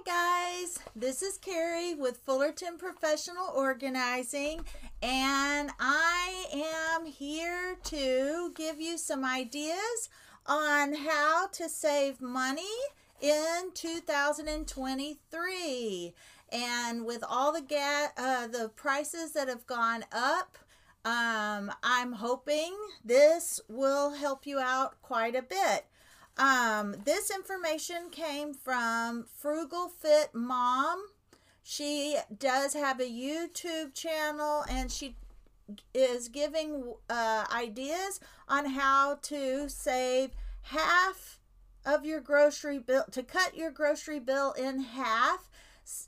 [0.00, 0.78] Hi, guys.
[0.94, 4.60] This is Carrie with Fullerton Professional Organizing,
[5.02, 6.44] and I
[6.94, 10.08] am here to give you some ideas
[10.46, 12.62] on how to save money
[13.20, 16.14] in 2023.
[16.52, 20.58] And with all the ga- uh, the prices that have gone up,
[21.04, 25.86] um, I'm hoping this will help you out quite a bit.
[26.38, 31.04] Um, this information came from Frugal Fit Mom.
[31.64, 35.16] She does have a YouTube channel and she
[35.92, 40.30] is giving uh, ideas on how to save
[40.62, 41.40] half
[41.84, 45.50] of your grocery bill, to cut your grocery bill in half.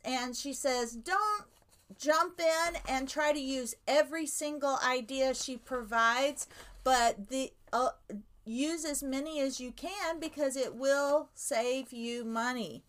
[0.04, 1.44] And she says, don't
[1.98, 6.46] jump in and try to use every single idea she provides,
[6.84, 7.90] but the uh,
[8.50, 12.82] use as many as you can because it will save you money.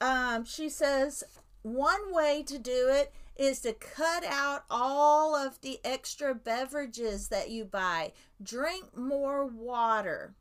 [0.00, 1.24] Um, she says
[1.62, 7.50] one way to do it is to cut out all of the extra beverages that
[7.50, 8.12] you buy.
[8.42, 10.34] Drink more water.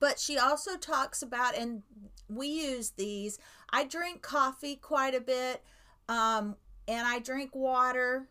[0.00, 1.82] But she also talks about, and
[2.28, 3.38] we use these.
[3.70, 5.62] I drink coffee quite a bit,
[6.08, 8.28] um, and I drink water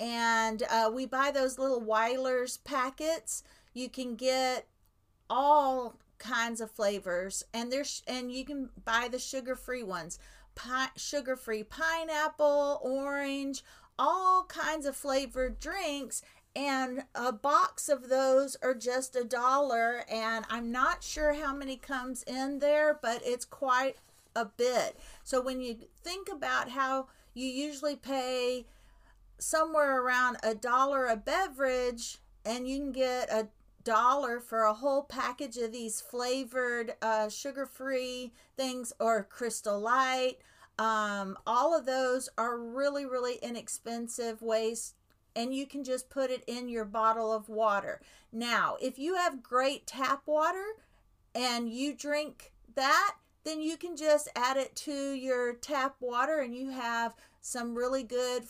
[0.00, 3.42] and uh, we buy those little Wyler's packets.
[3.74, 4.66] You can get
[5.28, 10.18] all kinds of flavors, and there's and you can buy the sugar-free ones,
[10.54, 13.64] Pi- sugar-free pineapple, orange,
[13.98, 16.22] all kinds of flavored drinks.
[16.56, 21.76] And a box of those are just a dollar, and I'm not sure how many
[21.76, 23.96] comes in there, but it's quite
[24.36, 24.96] a bit.
[25.24, 28.66] So when you think about how you usually pay
[29.38, 33.48] somewhere around a dollar a beverage and you can get a
[33.84, 40.38] dollar for a whole package of these flavored uh, sugar-free things or crystal light.
[40.78, 44.94] Um, all of those are really really inexpensive ways
[45.36, 48.00] and you can just put it in your bottle of water.
[48.32, 50.64] Now if you have great tap water
[51.34, 56.56] and you drink that then you can just add it to your tap water and
[56.56, 58.44] you have some really good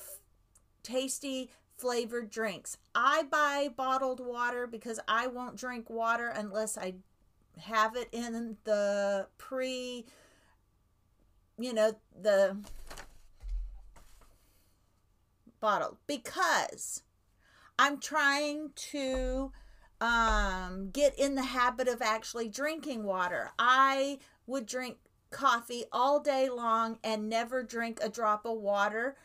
[0.83, 1.51] tasty
[1.85, 2.79] flavored drinks.
[2.95, 6.95] I buy bottled water because I won't drink water unless I
[7.61, 10.07] have it in the pre,
[11.59, 12.57] you know, the
[15.61, 17.03] bottle because
[17.79, 19.53] I'm trying to
[20.01, 23.51] um, get in the habit of actually drinking water.
[23.59, 24.97] I would drink
[25.31, 29.17] coffee all day long and never drink a drop of water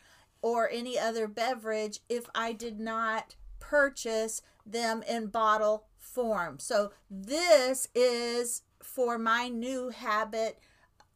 [0.42, 6.58] or any other beverage if I did not purchase them in bottle form.
[6.58, 10.58] So this is for my new habit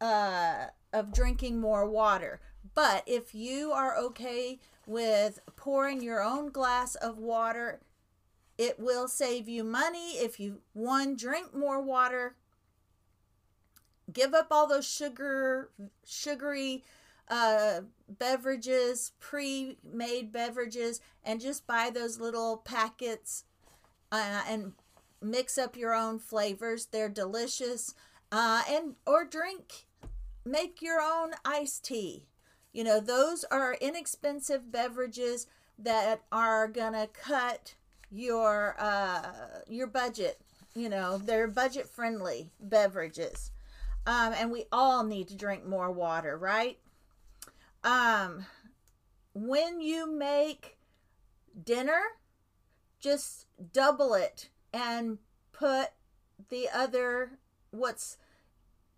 [0.00, 2.40] uh, of drinking more water.
[2.74, 7.80] But if you are okay with pouring your own glass of water,
[8.58, 12.36] it will save you money if you one drink more water,
[14.12, 15.70] give up all those sugar
[16.04, 16.84] sugary
[17.28, 23.44] uh, beverages, pre made beverages, and just buy those little packets
[24.12, 24.72] uh, and
[25.22, 26.86] mix up your own flavors.
[26.86, 27.94] They're delicious.
[28.30, 29.86] Uh, and or drink,
[30.44, 32.26] make your own iced tea.
[32.72, 35.46] You know, those are inexpensive beverages
[35.78, 37.74] that are gonna cut
[38.10, 39.22] your uh,
[39.68, 40.40] your budget.
[40.74, 43.52] You know, they're budget friendly beverages.
[44.06, 46.78] Um, and we all need to drink more water, right?
[47.84, 48.46] Um
[49.34, 50.78] when you make
[51.62, 52.00] dinner
[53.00, 55.18] just double it and
[55.52, 55.90] put
[56.48, 57.38] the other
[57.70, 58.16] what's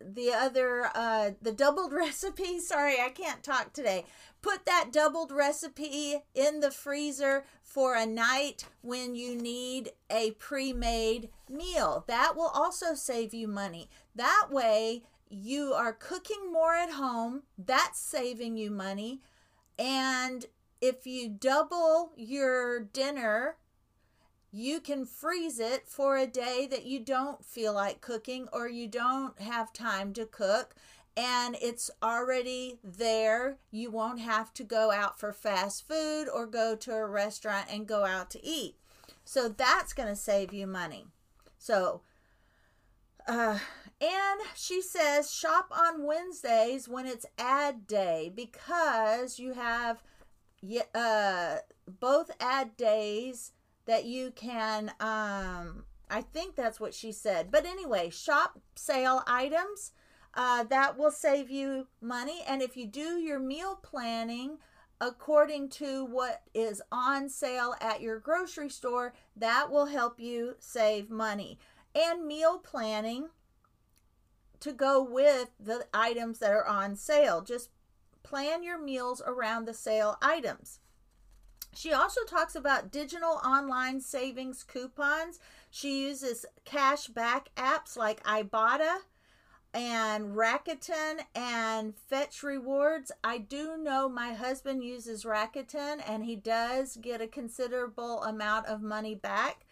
[0.00, 2.58] the other uh the doubled recipe.
[2.60, 4.04] Sorry i can't talk today.
[4.42, 11.30] Put that doubled recipe in the freezer for a night when you need a pre-made
[11.50, 12.04] meal.
[12.06, 13.88] That will also save you money.
[14.14, 19.20] That way you are cooking more at home, that's saving you money.
[19.78, 20.46] And
[20.80, 23.56] if you double your dinner,
[24.52, 28.88] you can freeze it for a day that you don't feel like cooking or you
[28.88, 30.74] don't have time to cook
[31.16, 33.56] and it's already there.
[33.70, 37.86] You won't have to go out for fast food or go to a restaurant and
[37.86, 38.76] go out to eat.
[39.24, 41.06] So that's going to save you money.
[41.58, 42.02] So,
[43.28, 43.58] uh,
[44.00, 50.02] and she says shop on Wednesdays when it's ad day because you have
[50.94, 51.56] uh,
[52.00, 53.52] both ad days
[53.86, 57.50] that you can um, I think that's what she said.
[57.50, 59.92] But anyway, shop sale items
[60.38, 62.44] Uh, that will save you money.
[62.46, 64.58] And if you do your meal planning
[65.00, 71.08] according to what is on sale at your grocery store, that will help you save
[71.08, 71.58] money.
[71.97, 73.31] And meal planning
[74.60, 77.41] to go with the items that are on sale.
[77.41, 77.71] Just
[78.22, 80.81] plan your meals around the sale items.
[81.75, 85.39] She also talks about digital online savings coupons.
[85.71, 89.01] She uses cash back apps like Ibotta
[89.75, 93.13] and Rakuten and Fetch Rewards.
[93.22, 98.81] I do know my husband uses Rakuten and he does get a considerable amount of
[98.81, 99.66] money back.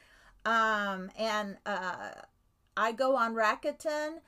[0.44, 2.10] Um, and uh,
[2.76, 4.18] I go on Rakuten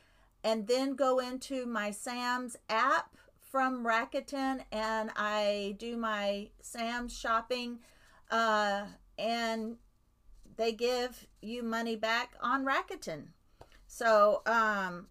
[0.43, 7.81] and then go into my Sam's app from Rakuten and I do my Sam's shopping
[8.31, 8.85] uh,
[9.19, 9.77] and
[10.57, 13.29] they give you money back on Rakuten.
[13.87, 15.07] So, um,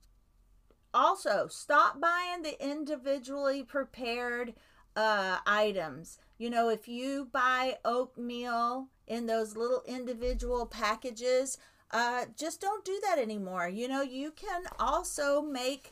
[0.94, 4.54] also stop buying the individually prepared
[4.96, 6.19] uh, items.
[6.38, 11.57] You know, if you buy oatmeal in those little individual packages,
[11.92, 13.68] uh, just don't do that anymore.
[13.69, 15.92] You know, you can also make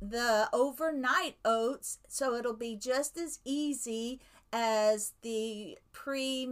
[0.00, 4.20] the overnight oats so it'll be just as easy
[4.52, 6.48] as the pre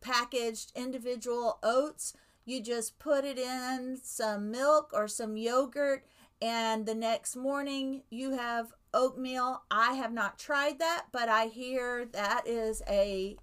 [0.00, 2.14] packaged individual oats.
[2.44, 6.04] You just put it in some milk or some yogurt,
[6.42, 9.62] and the next morning you have oatmeal.
[9.70, 13.36] I have not tried that, but I hear that is a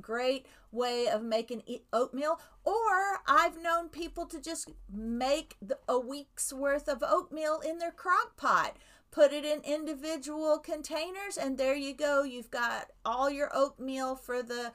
[0.00, 1.62] great way of making
[1.92, 2.40] oatmeal.
[2.64, 5.56] Or I've known people to just make
[5.88, 8.76] a week's worth of oatmeal in their crock pot.
[9.10, 12.22] Put it in individual containers, and there you go.
[12.22, 14.72] You've got all your oatmeal for the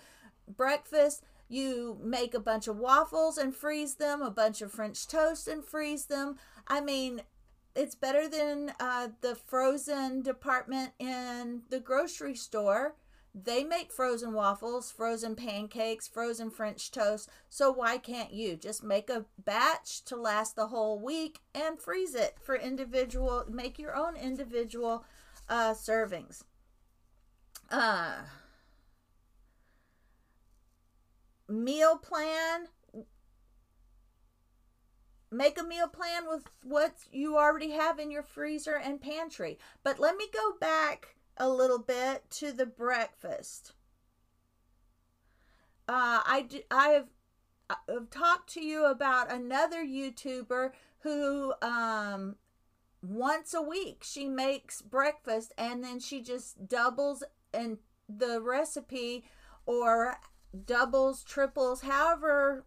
[0.48, 1.24] breakfast.
[1.50, 5.66] You make a bunch of waffles and freeze them, a bunch of French toast and
[5.66, 6.38] freeze them.
[6.68, 7.22] I mean,
[7.76, 12.96] it's better than uh, the frozen department in the grocery store
[13.44, 17.30] they make frozen waffles, frozen pancakes, frozen French toast.
[17.50, 22.16] So why can't you just make a batch to last the whole week and freeze
[22.16, 25.06] it for individual, make your own individual
[25.50, 26.44] uh, servings?
[27.70, 28.14] Uh,
[31.48, 32.68] meal plan.
[35.30, 39.60] Make a meal plan with what you already have in your freezer and pantry.
[39.84, 43.74] But let me go back a little bit to the breakfast.
[45.88, 47.08] Uh, I, I have
[47.70, 52.36] I've talked to you about another YouTuber who um,
[53.02, 57.24] once a week she makes breakfast and then she just doubles
[57.54, 59.26] and the recipe
[59.66, 60.18] or
[60.66, 62.66] doubles, triples, however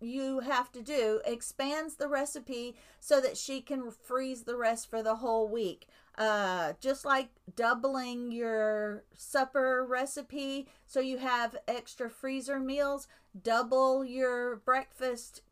[0.00, 5.02] you have to do, expands the recipe so that she can freeze the rest for
[5.02, 5.86] the whole week.
[6.18, 13.06] Uh, just like doubling your supper recipe so you have extra freezer meals,
[13.40, 15.42] double your breakfast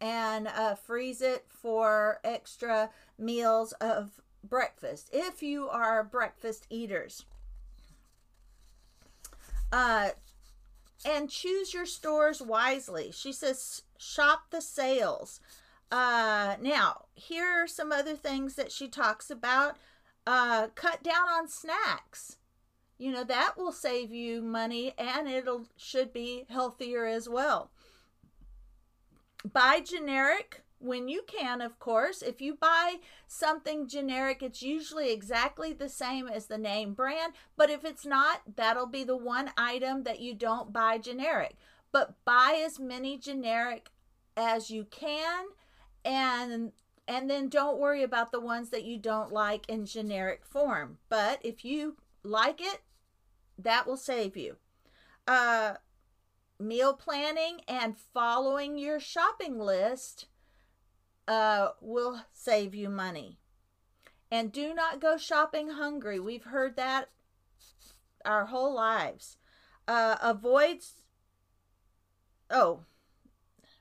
[0.00, 7.24] and uh, freeze it for extra meals of breakfast if you are breakfast eaters.
[9.72, 10.10] Uh,
[11.04, 13.12] and choose your stores wisely.
[13.12, 15.40] She says, shop the sales.
[15.94, 19.76] Uh, now, here are some other things that she talks about.
[20.26, 22.38] Uh, cut down on snacks.
[22.98, 27.70] You know, that will save you money and it'll should be healthier as well.
[29.44, 32.22] Buy generic when you can, of course.
[32.22, 32.96] If you buy
[33.28, 37.34] something generic, it's usually exactly the same as the name brand.
[37.56, 41.54] But if it's not, that'll be the one item that you don't buy generic.
[41.92, 43.90] But buy as many generic
[44.36, 45.44] as you can
[46.04, 46.72] and
[47.06, 50.98] and then don't worry about the ones that you don't like in generic form.
[51.08, 52.80] But if you like it,
[53.58, 54.56] that will save you.
[55.26, 55.74] Uh,
[56.58, 60.26] meal planning and following your shopping list
[61.28, 63.38] uh, will save you money.
[64.30, 66.18] And do not go shopping hungry.
[66.18, 67.10] We've heard that
[68.24, 69.36] our whole lives.
[69.86, 71.02] Uh, avoids.
[72.50, 72.80] Oh,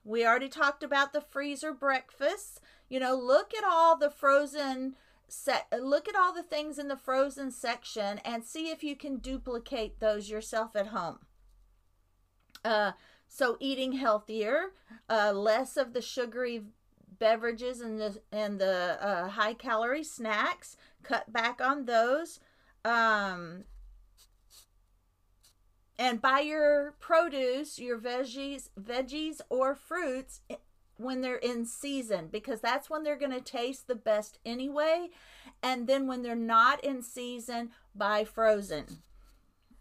[0.04, 2.60] we already talked about the freezer breakfasts.
[2.90, 4.96] You know, look at all the frozen
[5.30, 9.18] set look at all the things in the frozen section and see if you can
[9.18, 11.20] duplicate those yourself at home.
[12.64, 12.92] Uh
[13.34, 14.74] so eating healthier,
[15.10, 16.66] uh, less of the sugary
[17.18, 22.40] beverages and the and the uh, high calorie snacks, cut back on those.
[22.86, 23.64] Um,
[26.04, 30.42] and buy your produce, your veggies, veggies or fruits
[30.98, 35.08] when they're in season because that's when they're going to taste the best anyway.
[35.64, 38.84] And then when they're not in season, buy frozen.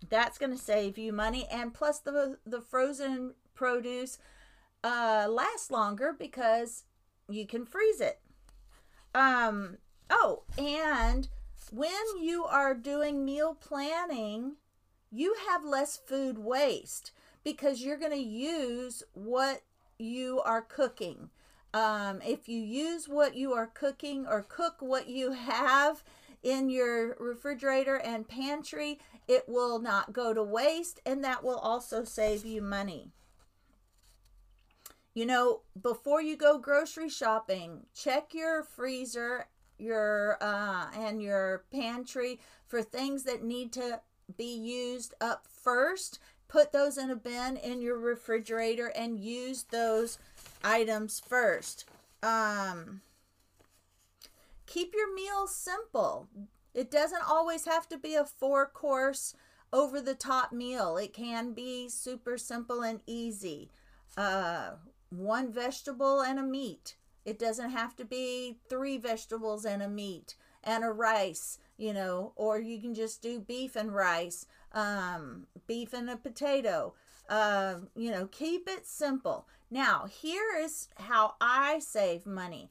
[0.08, 1.48] That's going to save you money.
[1.50, 4.18] And plus, the, the frozen produce
[4.84, 6.84] uh, lasts longer because
[7.28, 8.20] you can freeze it.
[9.12, 11.28] Um, oh, and
[11.72, 14.52] when you are doing meal planning,
[15.12, 17.12] you have less food waste
[17.44, 19.62] because you're going to use what
[19.98, 21.28] you are cooking.
[21.74, 26.02] Um, if you use what you are cooking or cook what you have
[26.42, 32.04] in your refrigerator and pantry, it will not go to waste and that will also
[32.04, 33.10] save you money.
[35.14, 39.46] You know, before you go grocery shopping, check your freezer,
[39.78, 44.00] your uh, and your pantry for things that need to
[44.36, 46.18] be used up first.
[46.48, 50.18] Put those in a bin in your refrigerator and use those
[50.62, 51.86] items first.
[52.22, 53.00] Um,
[54.66, 56.28] keep your meals simple.
[56.74, 59.34] It doesn't always have to be a four course
[59.72, 60.96] over the top meal.
[60.96, 63.70] It can be super simple and easy.
[64.16, 64.72] Uh,
[65.10, 66.96] one vegetable and a meat.
[67.24, 72.32] It doesn't have to be three vegetables and a meat and a rice, you know,
[72.36, 76.94] or you can just do beef and rice, um, beef and a potato.
[77.28, 79.48] Uh, you know, keep it simple.
[79.68, 82.70] Now, here is how I save money.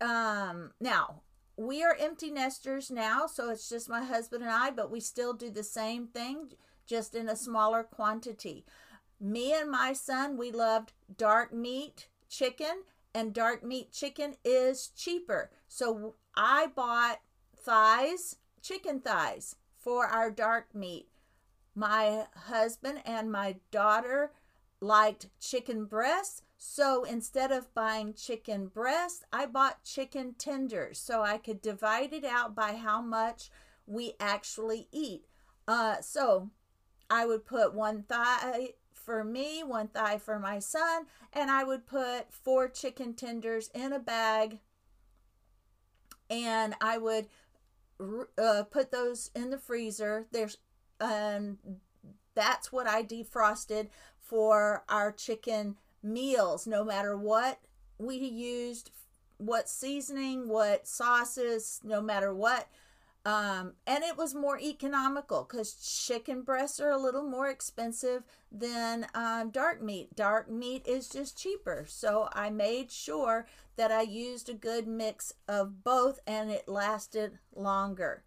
[0.00, 1.22] Um, now,
[1.56, 5.32] we are empty nesters now, so it's just my husband and I, but we still
[5.32, 6.52] do the same thing,
[6.86, 8.64] just in a smaller quantity.
[9.20, 15.50] Me and my son, we loved dark meat chicken, and dark meat chicken is cheaper.
[15.68, 17.20] So I bought
[17.56, 21.08] thighs, chicken thighs, for our dark meat.
[21.74, 24.32] My husband and my daughter
[24.80, 26.42] liked chicken breasts.
[26.58, 32.24] So instead of buying chicken breasts, I bought chicken tenders so I could divide it
[32.24, 33.50] out by how much
[33.86, 35.26] we actually eat.
[35.66, 36.50] Uh, so
[37.10, 41.86] I would put one thigh for me, one thigh for my son, and I would
[41.86, 44.58] put four chicken tenders in a bag
[46.30, 47.26] and I would
[48.38, 50.26] uh, put those in the freezer.
[50.32, 50.56] There's
[51.00, 51.58] and
[52.34, 57.58] that's what I defrosted for our chicken meals no matter what
[57.98, 58.90] we used
[59.42, 62.68] what seasoning, what sauces, no matter what
[63.24, 69.06] um, and it was more economical because chicken breasts are a little more expensive than
[69.14, 70.16] um, dark meat.
[70.16, 71.84] Dark meat is just cheaper.
[71.86, 77.38] So I made sure that I used a good mix of both and it lasted
[77.54, 78.24] longer.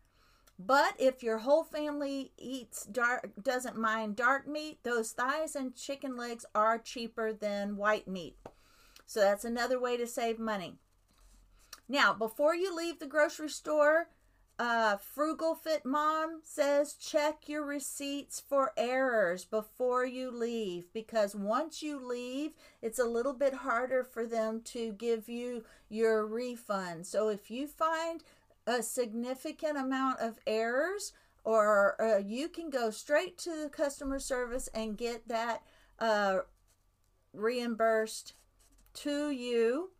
[0.58, 6.16] But if your whole family eats dark, doesn't mind dark meat, those thighs and chicken
[6.16, 8.38] legs are cheaper than white meat.
[9.06, 10.76] So that's another way to save money.
[11.90, 14.08] Now, before you leave the grocery store,
[14.58, 21.84] uh, Frugal Fit Mom says check your receipts for errors before you leave because once
[21.84, 27.06] you leave, it's a little bit harder for them to give you your refund.
[27.06, 28.24] So if you find
[28.66, 31.12] a significant amount of errors,
[31.44, 35.62] or uh, you can go straight to the customer service and get that
[36.00, 36.40] uh,
[37.34, 38.34] reimbursed
[38.94, 39.92] to you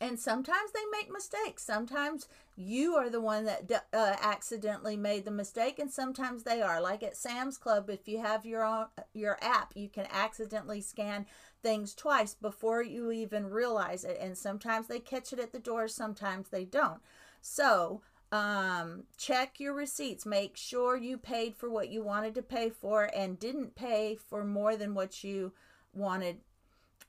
[0.00, 5.30] and sometimes they make mistakes sometimes you are the one that uh, accidentally made the
[5.30, 6.80] mistake and sometimes they are.
[6.80, 11.26] Like at sam's club if you have your own your app you can accidentally scan
[11.62, 15.88] things twice before you even realize it and sometimes they catch it at the door
[15.88, 17.00] sometimes they don't.
[17.40, 20.24] So um, check your receipts.
[20.24, 24.42] Make sure you paid for what you wanted to pay for and didn't pay for
[24.44, 25.52] more than what you
[25.92, 26.38] wanted.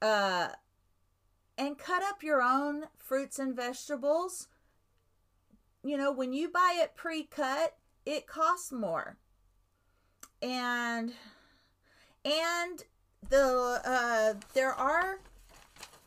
[0.02, 0.50] Uh,
[1.58, 4.48] and cut up your own fruits and vegetables.
[5.84, 7.75] You know, when you buy it pre cut,
[8.06, 9.18] it costs more.
[10.42, 11.13] And,
[12.25, 12.84] and
[13.30, 15.20] the, uh, there are,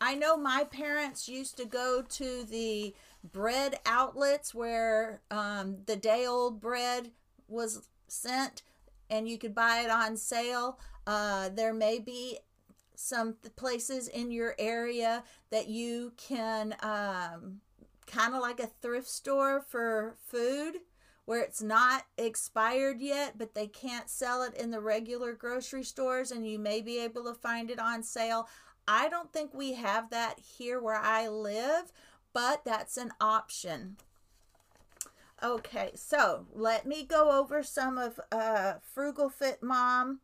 [0.01, 2.95] I know my parents used to go to the
[3.33, 7.11] bread outlets where um, the day old bread
[7.49, 8.63] was sent
[9.11, 10.79] and you could buy it on sale.
[11.07, 12.39] Uh, there may be
[12.95, 17.61] some places in your area that you can um,
[18.07, 20.77] kind of like a thrift store for food
[21.25, 26.31] where it's not expired yet, but they can't sell it in the regular grocery stores
[26.31, 28.49] and you may be able to find it on sale.
[28.87, 31.93] I don't think we have that here where I live,
[32.33, 33.97] but that's an option.
[35.43, 40.21] Okay, so let me go over some of uh, Frugal Fit Mom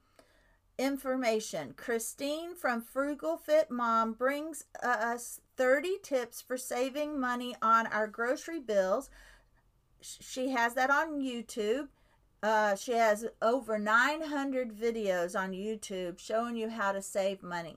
[0.78, 1.74] information.
[1.76, 8.60] Christine from Frugal Fit Mom brings us 30 tips for saving money on our grocery
[8.60, 9.10] bills.
[10.00, 11.88] She has that on YouTube.
[12.42, 17.76] Uh, she has over 900 videos on YouTube showing you how to save money.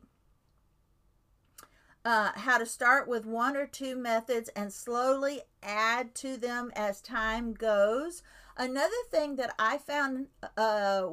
[2.03, 7.01] Uh, how to start with one or two methods and slowly add to them as
[7.01, 8.21] time goes.
[8.57, 11.07] Another thing that I found uh,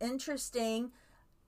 [0.00, 0.92] interesting,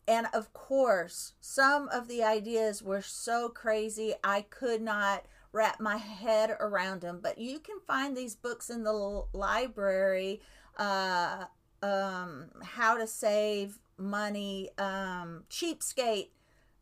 [0.07, 5.97] and of course, some of the ideas were so crazy, I could not wrap my
[5.97, 7.21] head around them.
[7.23, 10.41] But you can find these books in the library
[10.77, 11.45] uh,
[11.83, 16.29] um, How to Save Money, um, Cheapskate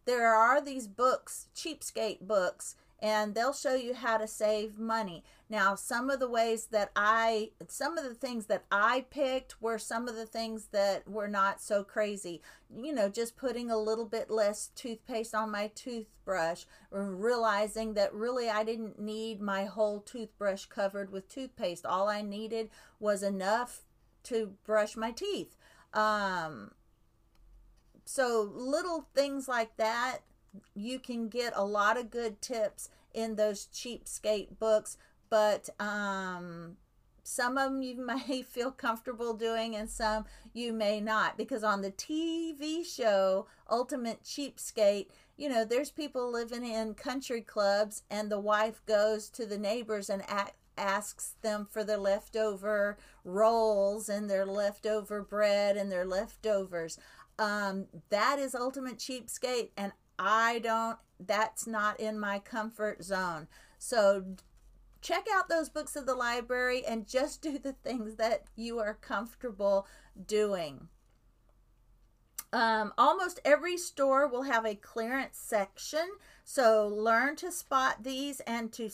[0.05, 5.25] there are these books, cheapskate books, and they'll show you how to save money.
[5.51, 9.79] Now, some of the ways that I, some of the things that I picked were
[9.79, 12.41] some of the things that were not so crazy.
[12.75, 18.49] You know, just putting a little bit less toothpaste on my toothbrush, realizing that really
[18.49, 21.85] I didn't need my whole toothbrush covered with toothpaste.
[21.85, 23.83] All I needed was enough
[24.25, 25.57] to brush my teeth.
[25.93, 26.71] Um,
[28.05, 30.19] so little things like that
[30.75, 34.97] you can get a lot of good tips in those cheapskate books
[35.31, 36.77] but um
[37.25, 41.83] some of them you may feel comfortable doing and some you may not because on
[41.83, 45.07] the TV show Ultimate Cheapskate
[45.37, 50.11] you know there's people living in country clubs and the wife goes to the neighbors
[50.11, 56.99] and act, asks them for their leftover rolls and their leftover bread and their leftovers.
[57.39, 63.49] Um, that is ultimate cheapskate, and I don't, that's not in my comfort zone.
[63.79, 64.37] So
[65.01, 68.95] check out those books of the library and just do the things that you are
[68.95, 69.87] comfortable
[70.27, 70.89] doing.
[72.53, 76.07] Um, almost every store will have a clearance section,
[76.45, 78.91] so learn to spot these and to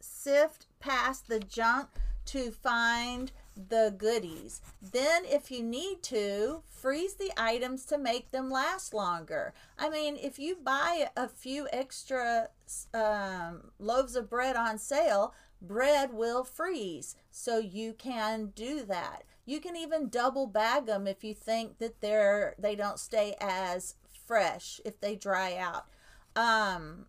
[0.00, 1.88] sift past the junk
[2.26, 4.60] to find the goodies.
[4.82, 9.54] Then, if you need to, freeze the items to make them last longer.
[9.78, 12.48] I mean, if you buy a few extra
[12.92, 17.16] um, loaves of bread on sale, bread will freeze.
[17.30, 19.24] So you can do that.
[19.46, 23.94] You can even double bag them if you think that they're they don't stay as
[24.26, 25.86] fresh if they dry out.
[26.34, 27.06] Um,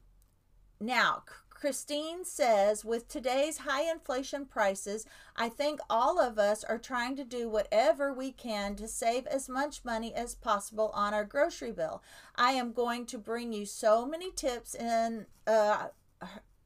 [0.79, 1.23] now,
[1.59, 7.23] Christine says, with today's high inflation prices, I think all of us are trying to
[7.23, 12.03] do whatever we can to save as much money as possible on our grocery bill.
[12.35, 15.87] I am going to bring you so many tips in, uh,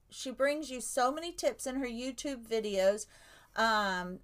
[0.10, 3.06] she brings you so many tips in her YouTube videos,
[3.56, 4.20] um,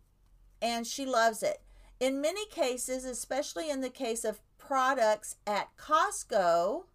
[0.61, 1.61] and she loves it.
[2.01, 6.87] In many cases, especially in the case of products at Costco,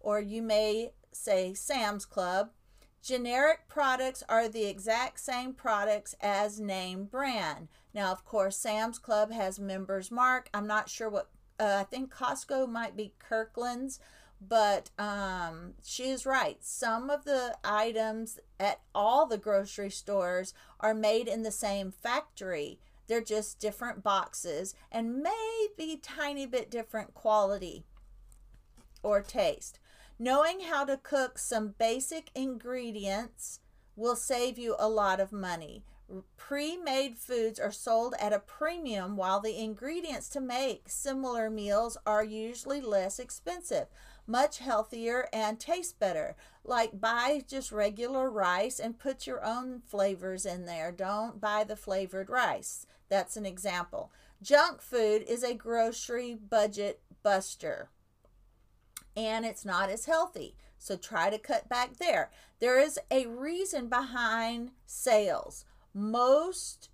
[0.00, 2.50] or you may say Sam's Club,
[3.02, 7.66] Generic products are the exact same products as name brand.
[7.92, 10.48] Now, of course, Sam's Club has Members Mark.
[10.54, 13.98] I'm not sure what, uh, I think Costco might be Kirkland's,
[14.40, 16.58] but um, she is right.
[16.60, 22.78] Some of the items at all the grocery stores are made in the same factory.
[23.08, 27.84] They're just different boxes and maybe tiny bit different quality
[29.02, 29.80] or taste.
[30.22, 33.58] Knowing how to cook some basic ingredients
[33.96, 35.82] will save you a lot of money.
[36.36, 41.98] Pre made foods are sold at a premium, while the ingredients to make similar meals
[42.06, 43.88] are usually less expensive,
[44.24, 46.36] much healthier, and taste better.
[46.62, 50.92] Like buy just regular rice and put your own flavors in there.
[50.92, 52.86] Don't buy the flavored rice.
[53.08, 54.12] That's an example.
[54.40, 57.88] Junk food is a grocery budget buster
[59.16, 60.56] and it's not as healthy.
[60.78, 62.30] So try to cut back there.
[62.58, 65.64] There is a reason behind sales.
[65.94, 66.88] Most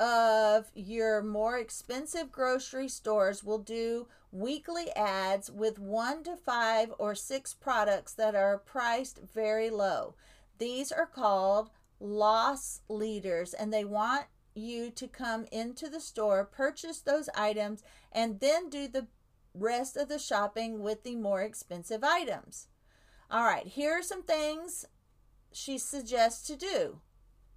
[0.00, 7.14] of your more expensive grocery stores will do weekly ads with one to five or
[7.14, 10.16] six products that are priced very low.
[10.58, 17.00] These are called loss leaders, and they want you to come into the store, purchase
[17.00, 19.06] those items, and then do the
[19.54, 22.68] rest of the shopping with the more expensive items.
[23.30, 24.84] All right, here are some things
[25.52, 27.00] she suggests to do.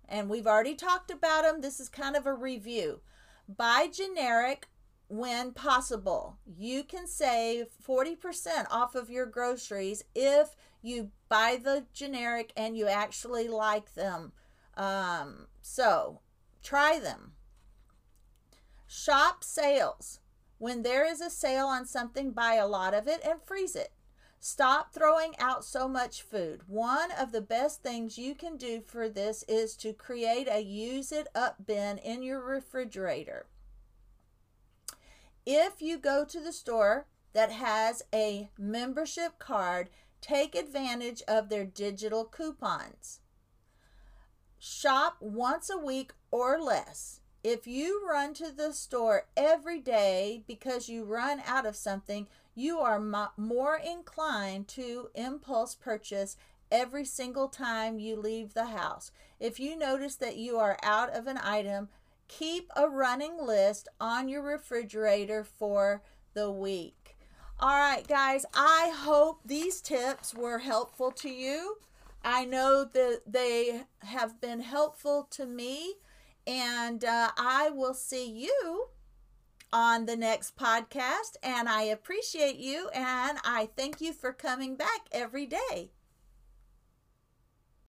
[0.08, 1.62] And we've already talked about them.
[1.62, 3.02] This is kind of a review.
[3.50, 4.68] Buy generic
[5.10, 6.38] when possible.
[6.46, 12.88] You can save 40% off of your groceries if you buy the generic and you
[12.88, 14.32] actually like them.
[14.76, 16.22] Um, so
[16.64, 17.34] try them.
[18.86, 20.20] Shop sales.
[20.58, 23.92] When there is a sale on something, buy a lot of it and freeze it.
[24.40, 26.62] Stop throwing out so much food.
[26.68, 31.12] One of the best things you can do for this is to create a use
[31.12, 33.48] it up bin in your refrigerator.
[35.46, 39.90] If you go to the store that has a membership card,
[40.22, 43.22] take advantage of their digital coupons.
[44.60, 47.22] Shop once a week or less.
[47.44, 52.80] If you run to the store every day because you run out of something, you
[52.80, 56.36] are more inclined to impulse purchase
[56.72, 59.12] every single time you leave the house.
[59.40, 61.90] If you notice that you are out of an item,
[62.28, 66.02] keep a running list on your refrigerator for
[66.34, 67.16] the week.
[67.60, 71.78] All right, guys, I hope these tips were helpful to you.
[72.24, 75.96] I know that they have been helpful to me,
[76.48, 78.88] and uh, I will see you
[79.74, 81.36] on the next podcast.
[81.44, 85.92] And I appreciate you and I thank you for coming back every day.